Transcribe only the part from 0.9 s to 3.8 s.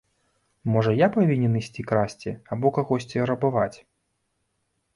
я павінен ісці красці або кагосьці рабаваць?